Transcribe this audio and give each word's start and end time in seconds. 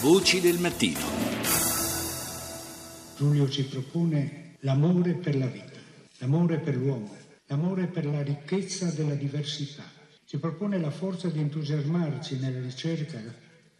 Voci 0.00 0.40
del 0.40 0.58
mattino. 0.58 1.00
Giulio 3.16 3.48
ci 3.48 3.64
propone 3.64 4.56
l'amore 4.60 5.14
per 5.14 5.34
la 5.34 5.46
vita, 5.46 5.80
l'amore 6.18 6.58
per 6.58 6.76
l'uomo, 6.76 7.16
l'amore 7.46 7.86
per 7.86 8.04
la 8.04 8.22
ricchezza 8.22 8.90
della 8.90 9.14
diversità. 9.14 9.84
Ci 10.26 10.38
propone 10.38 10.78
la 10.78 10.90
forza 10.90 11.28
di 11.28 11.40
entusiasmarci 11.40 12.38
nella 12.38 12.60
ricerca 12.60 13.18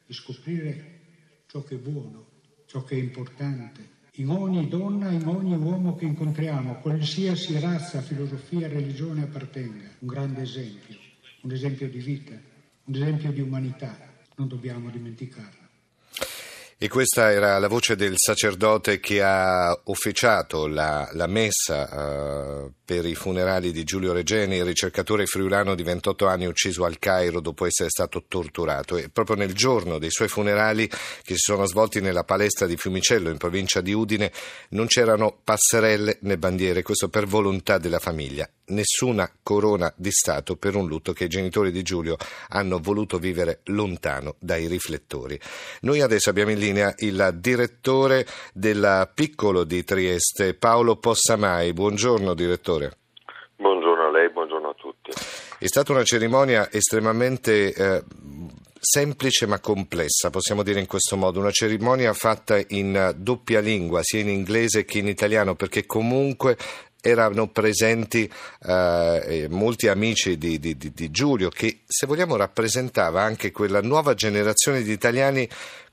di 0.07 0.15
scoprire 0.15 1.01
ciò 1.49 1.63
che 1.63 1.75
è 1.75 1.79
buono, 1.79 2.25
ciò 2.65 2.83
che 2.83 2.97
è 2.97 2.99
importante, 2.99 3.87
in 4.13 4.31
ogni 4.31 4.69
donna, 4.69 5.11
in 5.11 5.27
ogni 5.27 5.55
uomo 5.55 5.97
che 5.97 6.07
incontriamo, 6.07 6.77
qualsiasi 6.77 7.61
razza, 7.61 8.01
filosofia, 8.01 8.69
religione 8.69 9.25
appartenga. 9.25 9.91
Un 9.99 10.09
grande 10.09 10.41
esempio, 10.41 10.97
un 11.43 11.53
esempio 11.53 11.91
di 11.91 11.99
vita, 11.99 12.33
un 12.85 12.95
esempio 12.95 13.31
di 13.33 13.43
umanità. 13.43 14.15
Non 14.37 14.49
dobbiamo 14.49 14.89
dimenticarlo. 14.89 15.66
E 16.79 16.89
questa 16.89 17.33
era 17.33 17.59
la 17.59 17.69
voce 17.69 17.97
del 17.97 18.13
sacerdote 18.17 19.01
che 19.01 19.23
ha 19.23 19.73
officiato 19.85 20.67
la, 20.67 21.09
la 21.13 21.27
messa 21.27 22.65
uh, 22.65 22.71
per 22.85 23.07
i 23.07 23.15
funerali 23.15 23.73
di 23.73 23.83
Giulio 23.83 24.13
Regeni, 24.13 24.57
il 24.57 24.65
ricercatore 24.67 25.25
friulano 25.25 25.75
di 25.75 25.83
28 25.83 26.27
anni 26.27 26.45
ucciso 26.45 26.85
al 26.85 26.99
Cairo 26.99 27.41
dopo 27.41 27.65
essere 27.65 27.89
stato 27.89 28.27
torturato. 28.29 28.99
E 28.99 29.09
proprio 29.09 29.37
nel 29.37 29.55
giorno 29.55 29.99
dei 29.99 30.11
suoi 30.11 30.29
funerali, 30.29 30.87
che 30.87 31.33
si 31.37 31.51
sono 31.51 31.65
svolti 31.65 32.03
nella 32.03 32.25
palestra 32.25 32.67
di 32.67 32.77
Fiumicello, 32.77 33.31
in 33.31 33.39
provincia 33.39 33.81
di 33.81 33.95
Udine, 33.95 34.31
non 34.71 34.87
c'erano 34.87 35.35
passerelle 35.43 36.19
né 36.21 36.37
bandiere, 36.37 36.83
questo 36.83 37.09
per 37.09 37.25
volontà 37.25 37.79
della 37.79 38.01
famiglia 38.01 38.47
nessuna 38.69 39.31
corona 39.43 39.93
di 39.97 40.11
Stato 40.11 40.57
per 40.57 40.75
un 40.75 40.87
lutto 40.87 41.13
che 41.13 41.25
i 41.25 41.29
genitori 41.29 41.71
di 41.71 41.83
Giulio 41.83 42.17
hanno 42.49 42.79
voluto 42.79 43.19
vivere 43.19 43.61
lontano 43.65 44.37
dai 44.39 44.67
riflettori. 44.67 45.39
Noi 45.83 46.01
adesso 46.01 46.31
abbiamo 46.31 46.51
in 46.51 46.59
linea 46.59 46.95
il 46.99 47.37
direttore 47.39 48.27
del 48.53 49.11
Piccolo 49.15 49.65
di 49.65 49.85
Trieste, 49.85 50.55
Paolo 50.55 50.97
Possamai. 50.97 51.73
Buongiorno 51.73 52.35
direttore. 52.35 52.97
Buongiorno 53.57 54.07
a 54.07 54.11
lei, 54.11 54.31
buongiorno 54.31 54.69
a 54.69 54.75
tutti. 54.75 55.11
È 55.59 55.67
stata 55.67 55.93
una 55.93 56.05
cerimonia 56.05 56.71
estremamente 56.71 57.73
eh, 57.73 58.05
semplice 58.79 59.47
ma 59.47 59.59
complessa, 59.59 60.31
possiamo 60.31 60.63
dire 60.63 60.81
in 60.81 60.87
questo 60.87 61.17
modo, 61.17 61.41
una 61.41 61.51
cerimonia 61.51 62.13
fatta 62.13 62.63
in 62.69 63.15
doppia 63.17 63.61
lingua, 63.61 64.01
sia 64.03 64.21
in 64.21 64.29
inglese 64.29 64.85
che 64.85 64.99
in 64.99 65.09
italiano, 65.09 65.55
perché 65.55 65.87
comunque 65.87 66.57
erano 67.07 67.49
presenti 67.49 68.29
eh, 68.67 69.47
molti 69.49 69.89
amici 69.89 70.37
di, 70.37 70.59
di, 70.59 70.77
di, 70.77 71.11
Giulio 71.11 71.49
che, 71.49 71.83
se 71.87 72.07
vogliamo, 72.07 72.37
rappresentava 72.37 73.23
anche 73.23 73.53
quella 73.53 73.81
nuova 73.81 74.15
generazione 74.15 74.83
di 74.83 74.91
italiani 74.91 75.49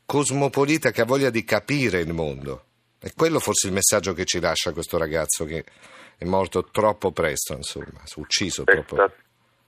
cosmopolita 0.05 0.91
che 0.91 1.01
ha 1.01 1.05
voglia 1.05 1.29
di 1.29 1.43
capire 1.43 1.99
il 1.99 2.13
mondo. 2.13 2.63
E 2.99 3.11
quello 3.15 3.39
forse 3.39 3.67
il 3.67 3.73
messaggio 3.73 4.13
che 4.13 4.25
ci 4.25 4.39
lascia 4.39 4.71
questo 4.71 4.97
ragazzo 4.97 5.45
che 5.45 5.63
è 6.17 6.25
morto 6.25 6.63
troppo 6.71 7.11
presto, 7.11 7.53
insomma, 7.53 8.01
ucciso 8.15 8.63
è 8.65 8.73
troppo. 8.73 8.95
Stato, 8.95 9.15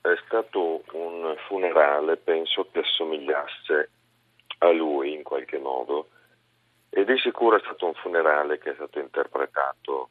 è 0.01 0.15
stato 0.25 0.83
un 0.93 1.35
funerale, 1.47 2.17
penso 2.17 2.67
che 2.71 2.79
assomigliasse 2.79 3.89
a 4.59 4.71
lui 4.71 5.13
in 5.13 5.23
qualche 5.23 5.59
modo 5.59 6.09
e 6.89 7.03
di 7.03 7.17
sicuro 7.19 7.57
è 7.57 7.59
stato 7.59 7.85
un 7.87 7.93
funerale 7.93 8.57
che 8.57 8.71
è 8.71 8.73
stato 8.75 8.99
interpretato 8.99 10.09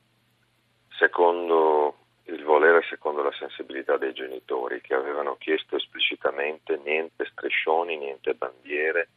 secondo 1.15 1.95
il 2.25 2.43
volere, 2.43 2.84
secondo 2.89 3.23
la 3.23 3.31
sensibilità 3.39 3.97
dei 3.97 4.12
genitori 4.12 4.81
che 4.81 4.95
avevano 4.95 5.37
chiesto 5.37 5.77
esplicitamente 5.77 6.81
niente 6.83 7.25
striscioni, 7.31 7.97
niente 7.97 8.34
bandiere, 8.34 9.09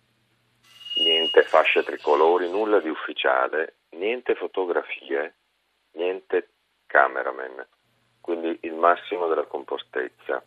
niente 0.97 1.41
fasce 1.41 1.81
tricolori, 1.83 2.51
nulla 2.51 2.79
di 2.79 2.89
ufficiale, 2.89 3.77
niente 3.91 4.35
fotografie, 4.35 5.33
niente 5.93 6.49
cameraman, 6.85 7.65
quindi 8.21 8.55
il 8.61 8.73
massimo 8.73 9.27
della 9.27 9.45
compostezza. 9.45 10.43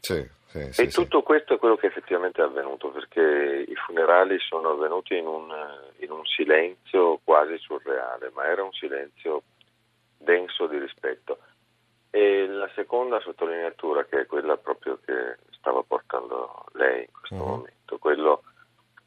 Sì, 0.00 0.28
sì, 0.48 0.72
sì, 0.72 0.82
e 0.82 0.88
tutto 0.88 1.22
questo 1.22 1.54
è 1.54 1.58
quello 1.58 1.76
che 1.76 1.86
effettivamente 1.86 2.42
è 2.42 2.44
avvenuto, 2.44 2.90
perché 2.90 3.64
i 3.66 3.74
funerali 3.74 4.38
sono 4.40 4.72
avvenuti 4.72 5.16
in 5.16 5.26
un, 5.26 5.50
in 6.00 6.10
un 6.10 6.26
silenzio 6.26 7.20
quasi 7.24 7.56
surreale, 7.56 8.30
ma 8.34 8.44
era 8.44 8.62
un 8.62 8.72
silenzio 8.72 9.42
denso 10.20 10.66
di 10.66 10.78
rispetto. 10.78 11.38
E 12.10 12.46
la 12.46 12.68
seconda 12.74 13.20
sottolineatura, 13.20 14.04
che 14.04 14.20
è 14.20 14.26
quella 14.26 14.56
proprio 14.56 14.98
che 15.04 15.36
stava 15.52 15.82
portando 15.82 16.64
lei 16.72 17.02
in 17.02 17.12
questo 17.12 17.34
uh-huh. 17.36 17.50
momento, 17.50 17.98
quello 17.98 18.42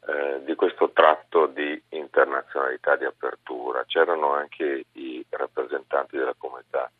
eh, 0.06 0.42
di 0.44 0.54
questo 0.54 0.90
tratto 0.90 1.46
di 1.46 1.80
internazionalità, 1.90 2.96
di 2.96 3.04
apertura. 3.04 3.84
C'erano 3.86 4.32
anche 4.32 4.84
i 4.92 5.24
rappresentanti 5.28 6.16
della 6.16 6.34
comunità 6.36 6.90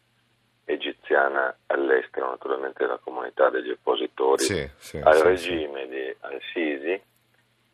egiziana 0.65 1.55
all'estero, 1.67 2.31
naturalmente 2.31 2.85
della 2.85 3.01
comunità 3.03 3.51
degli 3.51 3.71
oppositori 3.71 4.43
sì, 4.43 4.71
sì, 4.77 4.99
al 4.99 5.17
sì, 5.17 5.23
regime 5.23 5.89
di 5.89 6.17
Al-Sisi 6.21 7.03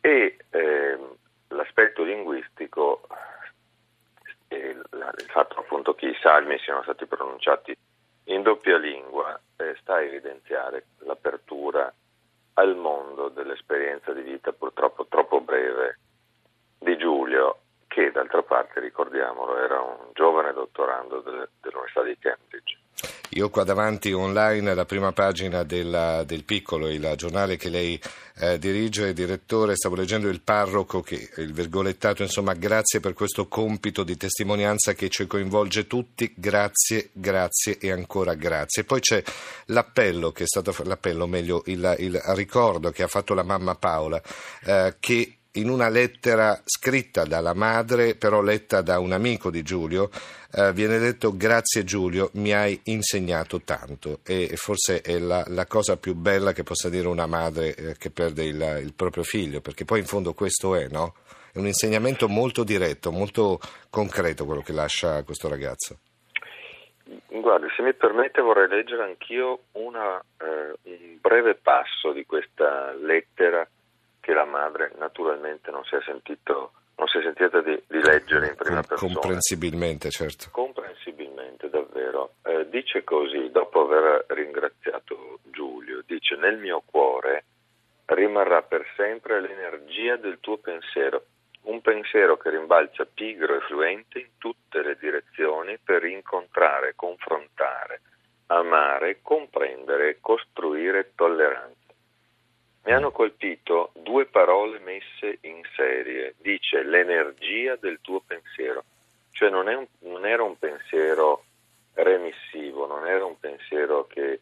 e 0.01 0.37
eh, 0.49 0.99
l'aspetto 1.49 2.03
linguistico 2.03 2.50
il 5.17 5.29
fatto 5.29 5.59
appunto 5.59 5.93
che 5.93 6.07
i 6.07 6.17
salmi 6.21 6.57
siano 6.59 6.83
stati 6.83 7.05
pronunciati 7.05 7.75
in 8.25 8.41
doppia 8.43 8.77
lingua 8.77 9.39
eh, 9.57 9.75
sta 9.81 9.95
a 9.95 10.01
evidenziare 10.01 10.85
l'apertura 10.99 11.91
al 12.55 12.75
mondo 12.75 13.29
dell'esperienza 13.29 14.11
di 14.13 14.21
vita 14.21 14.51
purtroppo 14.51 15.05
troppo 15.07 15.41
breve 15.41 15.97
di 16.77 16.97
Giulio, 16.97 17.59
che 17.87 18.11
d'altra 18.11 18.41
parte, 18.41 18.79
ricordiamolo, 18.79 19.57
era 19.57 19.79
un 19.81 20.09
giovane 20.13 20.51
dottorando 20.53 21.21
dell'Università 21.21 22.03
di 22.03 22.17
Cambridge. 22.17 22.80
Io 23.31 23.49
qua 23.49 23.63
davanti 23.63 24.11
online 24.11 24.75
la 24.75 24.85
prima 24.85 25.11
pagina 25.13 25.63
della, 25.63 26.23
del 26.23 26.43
Piccolo, 26.43 26.89
il 26.89 27.13
giornale 27.15 27.55
che 27.55 27.69
lei 27.69 27.99
eh, 28.39 28.59
dirige, 28.59 29.13
direttore, 29.13 29.75
stavo 29.75 29.95
leggendo 29.95 30.27
il 30.27 30.41
parroco, 30.41 31.01
che, 31.01 31.29
il 31.37 31.53
virgolettato, 31.53 32.23
insomma, 32.23 32.53
grazie 32.53 32.99
per 32.99 33.13
questo 33.13 33.47
compito 33.47 34.03
di 34.03 34.17
testimonianza 34.17 34.93
che 34.93 35.09
ci 35.09 35.27
coinvolge 35.27 35.87
tutti, 35.87 36.33
grazie, 36.35 37.09
grazie 37.13 37.77
e 37.79 37.91
ancora 37.91 38.33
grazie. 38.33 38.83
Poi 38.83 38.99
c'è 38.99 39.23
l'appello, 39.67 40.31
che 40.31 40.43
è 40.43 40.47
stato, 40.47 40.75
l'appello, 40.83 41.25
meglio, 41.25 41.63
il, 41.67 41.95
il 41.99 42.21
ricordo 42.35 42.91
che 42.91 43.03
ha 43.03 43.07
fatto 43.07 43.33
la 43.33 43.43
mamma 43.43 43.75
Paola, 43.75 44.21
eh, 44.65 44.95
che 44.99 45.37
in 45.53 45.69
una 45.69 45.89
lettera 45.89 46.59
scritta 46.63 47.25
dalla 47.25 47.53
madre, 47.53 48.15
però 48.15 48.41
letta 48.41 48.81
da 48.81 48.99
un 48.99 49.11
amico 49.11 49.49
di 49.49 49.63
Giulio, 49.63 50.09
eh, 50.53 50.71
viene 50.71 50.97
detto 50.97 51.35
grazie 51.35 51.83
Giulio, 51.83 52.29
mi 52.33 52.53
hai 52.53 52.79
insegnato 52.85 53.61
tanto 53.61 54.19
e 54.25 54.55
forse 54.55 55.01
è 55.01 55.19
la, 55.19 55.43
la 55.47 55.65
cosa 55.65 55.97
più 55.97 56.13
bella 56.13 56.53
che 56.53 56.63
possa 56.63 56.89
dire 56.89 57.07
una 57.07 57.25
madre 57.25 57.75
eh, 57.75 57.97
che 57.97 58.11
perde 58.11 58.45
il, 58.45 58.79
il, 58.81 58.93
proprio 58.93 59.23
figlio, 59.23 59.59
perché 59.59 59.83
poi 59.83 59.99
in 59.99 60.05
fondo 60.05 60.33
questo 60.33 60.75
è, 60.75 60.87
no? 60.87 61.15
È 61.51 61.57
un 61.57 61.67
insegnamento 61.67 62.29
molto 62.29 62.63
diretto, 62.63 63.11
molto 63.11 63.59
concreto 63.89 64.45
quello 64.45 64.61
che 64.61 64.71
lascia 64.71 65.21
questo 65.23 65.49
ragazzo. 65.49 65.97
Guardi, 67.27 67.67
se 67.75 67.81
mi 67.81 67.93
permette 67.93 68.41
vorrei 68.41 68.69
leggere 68.69 69.03
anch'io 69.03 69.63
una, 69.73 70.17
eh, 70.37 70.75
un 70.83 71.17
breve 71.19 71.55
passo 71.55 72.13
di 72.13 72.25
questa 72.25 72.93
lettera 72.93 73.67
che 74.21 74.33
la 74.33 74.45
madre 74.45 74.93
naturalmente 74.97 75.71
non 75.71 75.83
si 75.83 75.95
è, 75.95 76.01
sentito, 76.05 76.71
non 76.95 77.07
si 77.07 77.17
è 77.17 77.21
sentita 77.21 77.59
di, 77.61 77.81
di, 77.87 77.99
leggere 78.01 78.47
in 78.47 78.55
prima 78.55 78.81
persona. 78.81 79.13
Comprensibilmente, 79.13 80.09
certo. 80.09 80.47
Comprensibilmente, 80.51 81.69
davvero. 81.69 82.35
Eh, 82.43 82.69
dice 82.69 83.03
così, 83.03 83.49
dopo 83.51 83.81
aver 83.81 84.25
ringraziato 84.29 85.39
Giulio, 85.43 86.03
dice 86.05 86.35
nel 86.35 86.57
mio 86.57 86.81
cuore 86.85 87.43
rimarrà 88.05 88.61
per 88.61 88.85
sempre 88.95 89.41
l'energia 89.41 90.15
del 90.17 90.39
tuo 90.39 90.57
pensiero, 90.57 91.25
un 91.63 91.81
pensiero 91.81 92.37
che 92.37 92.49
rimbalza 92.49 93.05
pigro 93.05 93.55
e 93.55 93.61
fluente 93.61 94.19
in 94.19 94.29
tutte 94.37 94.81
le 94.81 94.97
direzioni 94.99 95.77
per 95.77 96.03
incontrare, 96.05 96.93
confrontare, 96.95 98.01
amare, 98.47 99.19
comprendere, 99.21 100.17
costruire 100.19 101.11
tolleranza. 101.15 101.80
Mi 102.83 102.93
hanno 102.93 103.11
colpito 103.11 103.91
due 103.93 104.25
parole 104.25 104.79
messe 104.79 105.37
in 105.41 105.61
serie. 105.75 106.35
Dice 106.37 106.83
l'energia 106.83 107.75
del 107.75 107.99
tuo 108.01 108.21
pensiero. 108.21 108.83
Cioè 109.31 109.49
non, 109.49 109.67
un, 109.67 109.85
non 109.99 110.25
era 110.25 110.43
un 110.43 110.57
pensiero 110.57 111.45
remissivo, 111.93 112.87
non 112.87 113.07
era 113.07 113.25
un 113.25 113.39
pensiero 113.39 114.07
che 114.07 114.41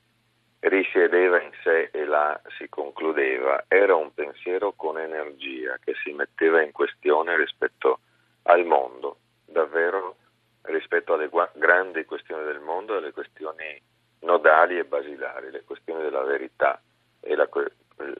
risiedeva 0.59 1.41
in 1.41 1.51
sé 1.63 1.89
e 1.91 2.05
là 2.05 2.39
si 2.57 2.67
concludeva, 2.67 3.63
era 3.67 3.95
un 3.95 4.13
pensiero 4.13 4.73
con 4.73 4.99
energia 4.99 5.77
che 5.83 5.93
si 6.03 6.11
metteva 6.11 6.61
in 6.61 6.71
questione 6.71 7.37
rispetto 7.37 7.99
al 8.43 8.65
mondo, 8.65 9.17
davvero 9.45 10.15
rispetto 10.63 11.13
alle 11.13 11.29
grandi 11.53 12.03
questioni 12.05 12.43
del 12.45 12.59
mondo, 12.59 12.97
alle 12.97 13.11
questioni 13.11 13.81
nodali 14.21 14.77
e 14.77 14.83
basilari, 14.83 15.49
le 15.49 15.63
questioni 15.63 16.01
della 16.01 16.23
verità 16.23 16.81
e 17.21 17.35
la, 17.35 17.47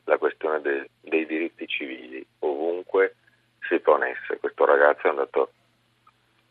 la 0.10 0.18
questione 0.18 0.60
de, 0.62 0.90
dei 1.02 1.26
diritti 1.26 1.68
civili. 1.68 2.26
Ovunque 2.40 3.16
si 3.68 3.80
scommesse. 3.82 4.38
Questo 4.40 4.66
ragazzo 4.66 5.08
è 5.08 5.10
andato 5.12 5.52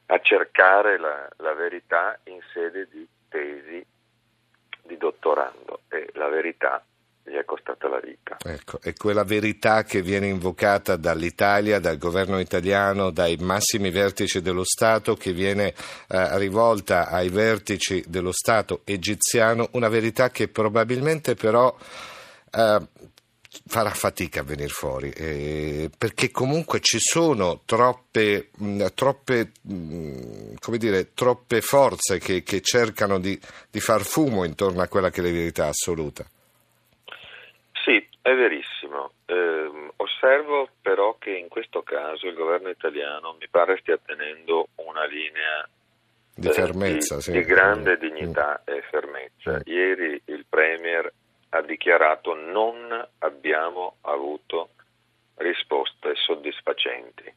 a 0.06 0.19
cercare 0.20 0.99
la, 0.99 1.28
la 1.38 1.52
verità 1.52 2.19
in 2.25 2.38
sede 2.55 2.88
di 2.90 3.06
tesi 3.28 3.84
di 4.84 4.96
dottorando 4.96 5.81
e 5.88 6.08
la 6.14 6.28
verità 6.28 6.82
gli 7.22 7.34
è 7.34 7.44
costata 7.44 7.88
la 7.88 8.00
vita. 8.00 8.38
Ecco, 8.43 8.78
è 8.81 8.94
quella 8.94 9.25
verità 9.25 9.82
che 9.82 10.00
viene 10.00 10.28
invocata 10.28 10.96
dall'Italia, 10.96 11.78
dal 11.78 11.99
governo 11.99 12.38
italiano, 12.38 13.10
dai 13.10 13.37
massimi 13.37 13.90
vertici 13.90 14.40
dello 14.40 14.64
Stato, 14.64 15.14
che 15.14 15.32
viene 15.32 15.75
eh, 16.08 16.38
rivolta 16.38 17.08
ai 17.08 17.28
vertici 17.28 18.02
dello 18.06 18.32
Stato 18.32 18.81
egiziano, 18.84 19.69
una 19.72 19.90
verità 19.90 20.31
che 20.31 20.49
probabilmente 20.49 21.34
però 21.34 21.76
eh, 22.50 22.81
farà 23.66 23.90
fatica 23.90 24.40
a 24.40 24.44
venire 24.44 24.69
fuori, 24.69 25.10
eh, 25.10 25.90
perché 25.96 26.31
comunque 26.31 26.81
ci 26.81 26.99
sono 26.99 27.62
troppe, 27.64 28.50
mh, 28.58 28.87
troppe, 28.94 29.52
mh, 29.62 30.76
dire, 30.76 31.14
troppe 31.14 31.60
forze 31.60 32.19
che, 32.19 32.43
che 32.43 32.60
cercano 32.60 33.19
di, 33.19 33.38
di, 33.70 33.81
far 33.81 34.02
fumo 34.02 34.44
intorno 34.44 34.82
a 34.82 34.88
quella 34.88 35.10
che 35.10 35.20
è 35.20 35.25
la 35.25 35.31
verità 35.31 35.66
assoluta. 35.66 36.25
Sì, 37.84 38.06
è 38.22 38.34
verissimo. 38.34 39.12
Eh, 39.26 39.90
osservo 39.96 40.69
però 40.81 41.16
che 41.19 41.31
in 41.31 41.49
questo 41.49 41.82
caso 41.82 42.26
il 42.26 42.34
governo 42.34 42.69
italiano 42.69 43.37
mi 43.38 43.49
pare 43.50 43.78
stia 43.81 43.99
tenendo 44.05 44.69
una 44.76 45.05
linea 45.06 45.69
di, 46.34 46.49
fermezza, 46.50 47.16
di, 47.16 47.22
sì. 47.22 47.32
di 47.32 47.40
grande 47.43 47.99
dignità 47.99 48.62
mm. 48.62 48.75
e 48.75 48.82
fermezza. 48.90 49.56
Mm. 49.56 49.60
Ieri 49.64 50.22
il 50.26 50.44
Premier 50.49 51.12
ha 51.50 51.62
dichiarato 51.62 52.35
non 52.35 53.09
abbiamo 53.19 53.97
avuto 54.03 54.71
risposte 55.37 56.15
soddisfacenti. 56.15 57.35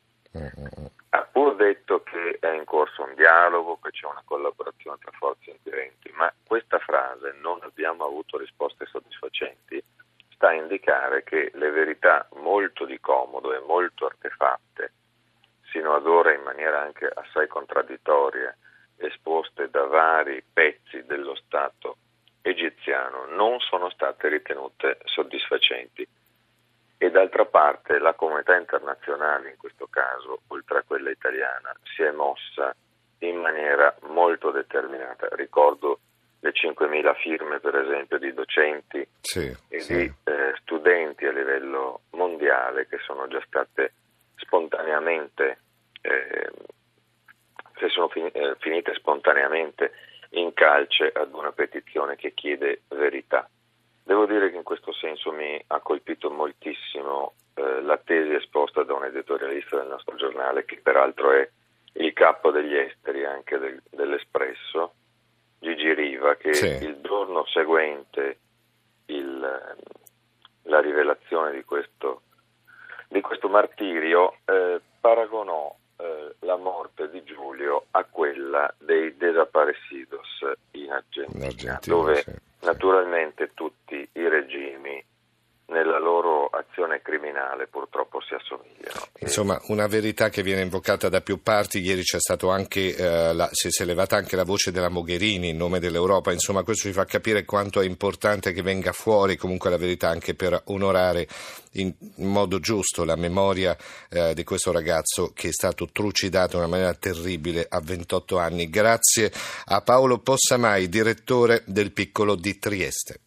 Ha 1.14 1.28
pur 1.32 1.56
detto 1.56 2.04
che 2.04 2.38
è 2.40 2.52
in 2.52 2.64
corso 2.64 3.04
un 3.04 3.14
dialogo, 3.16 3.80
che 3.82 3.92
c'è 3.92 4.06
una 4.06 4.24
collaborazione 4.24 4.98
tra 5.00 5.12
forze 5.12 5.52
inquirenti, 5.52 6.10
ma 6.14 6.34
questa 6.46 6.80
frase 6.80 7.36
non 7.42 7.60
abbiamo 7.62 8.06
avuto 8.06 8.38
risposte 8.38 8.86
soddisfacenti 8.86 9.84
sta 10.42 10.50
a 10.50 10.54
indicare 10.54 11.24
che 11.24 11.52
le 11.54 11.70
verità 11.70 12.28
molto 12.38 12.86
di 12.86 13.00
comodo 13.00 13.54
e 13.54 13.60
molto 13.60 14.08
artefatte, 14.08 14.94
sino 15.72 15.94
ad 15.94 16.08
ora 16.08 16.34
in 16.34 16.42
maniera 16.42 16.82
anche 16.82 17.06
assai 17.06 17.48
contraddittoria, 17.48 18.56
esposte 18.96 19.70
da 19.70 19.86
vari 19.86 20.44
pezzi 20.52 21.06
dello 21.06 21.36
Stato 21.36 21.98
egiziano 22.42 23.26
non 23.26 23.60
sono 23.60 23.90
state 23.90 24.28
ritenute 24.28 24.98
soddisfacenti 25.06 26.08
e 26.98 27.10
d'altra 27.10 27.46
parte 27.46 27.98
la 27.98 28.14
comunità 28.14 28.56
internazionale 28.56 29.50
in 29.50 29.58
questo 29.58 29.88
caso, 29.88 30.42
oltre 30.48 30.80
a 30.80 30.84
quella 30.84 31.10
italiana, 31.10 31.76
si 31.96 32.04
è 32.04 32.12
mossa 32.12 32.76
in 33.20 33.38
maniera 33.38 33.96
molto 34.10 34.52
determinata. 34.52 35.28
Ricordo 35.32 36.00
le 36.42 36.52
5.000 36.52 37.16
firme 37.16 37.60
per 37.60 37.76
esempio 37.76 38.18
di 38.18 38.34
docenti 38.34 39.08
sì, 39.22 39.56
e 39.68 39.80
sì. 39.80 39.96
di 39.96 40.14
eh, 40.26 40.54
studenti 40.62 41.26
a 41.26 41.32
livello 41.32 42.02
mondiale 42.12 42.88
che 42.88 42.98
sono 43.00 43.28
già 43.28 43.42
state 43.48 43.94
spontaneamente 44.36 45.60
eh, 46.02 46.50
sono 47.90 48.10
fin- 48.10 48.30
eh, 48.32 48.56
finite 48.60 48.94
spontaneamente 48.96 49.92
in 50.32 50.54
calce 50.54 51.12
ad 51.14 51.34
una 51.34 51.52
petizione 51.52 52.16
che 52.16 52.34
chiede 52.34 52.84
verità. 52.90 53.50
Devo 54.04 54.26
dire 54.26 54.50
che 54.50 54.58
in 54.58 54.64
questo 54.64 54.94
senso 54.94 55.32
mi 55.32 55.62
ha 55.68 55.80
colpito 55.80 56.30
moltissimo 56.30 57.34
eh, 57.54 57.82
la 57.82 57.98
tesi 57.98 58.34
esposta 58.34 58.84
da 58.84 58.94
un 58.94 59.06
editorialista 59.06 59.78
del 59.78 59.88
nostro 59.88 60.16
giornale, 60.16 60.66
che 60.66 60.80
peraltro 60.82 61.32
è 61.32 61.50
il 61.94 62.14
capo 62.14 62.52
degli 62.52 62.76
esteri 62.76 63.26
anche 63.26 63.58
del, 63.58 63.82
dell'Espresso, 63.90 64.94
Gigi 65.60 65.94
Riva, 65.94 66.36
che 66.36 66.54
sì. 66.54 66.66
il 66.66 67.00
giorno 67.02 67.46
seguente 67.46 68.40
il, 69.08 69.76
la 70.64 70.80
rivelazione 70.80 71.52
di 71.52 71.64
questo, 71.64 72.24
di 73.08 73.22
questo 73.22 73.50
martirio 73.50 74.38
eh, 74.46 74.80
paragonò 75.00 75.76
eh, 75.98 76.36
la 76.40 76.56
morte 76.56 77.10
di 77.10 77.24
Giulio 77.24 77.86
a 77.92 78.04
quella 78.06 78.74
dei 78.80 79.16
desaparecidos 79.18 80.21
in 80.92 80.98
Argentina, 80.98 81.38
in 81.38 81.44
Argentina 81.44 81.80
dove 81.82 82.22
sì, 82.22 82.32
naturalmente 82.66 83.52
tutti 83.54 83.96
i 83.96 84.28
regimi 84.28 85.04
nella 85.68 86.00
loro 86.00 86.48
azione 86.48 87.02
criminale 87.02 87.68
purtroppo 87.68 88.20
si 88.22 88.34
assomigliano. 88.34 88.81
Insomma, 89.32 89.58
una 89.68 89.88
verità 89.88 90.28
che 90.28 90.44
viene 90.44 90.60
invocata 90.60 91.08
da 91.08 91.22
più 91.22 91.42
parti, 91.42 91.80
ieri 91.80 92.04
c'è 92.04 92.20
stato 92.20 92.50
anche, 92.50 92.94
eh, 92.94 93.34
la, 93.34 93.50
si 93.54 93.70
è 93.70 93.86
levata 93.86 94.18
anche 94.18 94.36
la 94.36 94.44
voce 94.44 94.74
della 94.74 94.90
Mogherini 94.90 95.48
in 95.48 95.56
nome 95.56 95.80
dell'Europa, 95.80 96.34
insomma 96.34 96.64
questo 96.64 96.90
ci 96.90 96.94
fa 96.94 97.06
capire 97.06 97.46
quanto 97.46 97.80
è 97.80 97.86
importante 97.86 98.52
che 98.52 98.62
venga 98.62 98.92
fuori 98.92 99.38
comunque 99.38 99.70
la 99.70 99.78
verità 99.78 100.10
anche 100.10 100.36
per 100.36 100.62
onorare 100.66 101.30
in 101.76 101.94
modo 102.16 102.60
giusto 102.60 103.06
la 103.06 103.16
memoria 103.16 103.78
eh, 104.10 104.34
di 104.34 104.44
questo 104.44 104.74
ragazzo 104.74 105.32
che 105.34 105.48
è 105.48 105.54
stato 105.54 105.88
trucidato 105.90 106.58
in 106.58 106.64
una 106.64 106.72
maniera 106.72 106.94
terribile 106.94 107.66
a 107.70 107.80
28 107.80 108.38
anni. 108.38 108.70
Grazie 108.70 109.32
a 109.68 109.80
Paolo 109.80 110.20
Possamai, 110.20 110.90
direttore 110.90 111.64
del 111.68 111.94
Piccolo 111.94 112.36
di 112.36 112.60
Trieste. 112.60 113.22